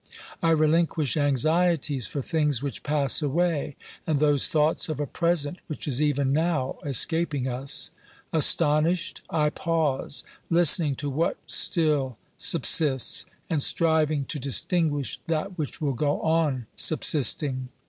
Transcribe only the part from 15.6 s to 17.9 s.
will go on subsisting.